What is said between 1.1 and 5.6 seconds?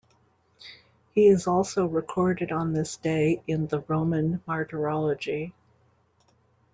He is also recorded on this day in the Roman Martyrology.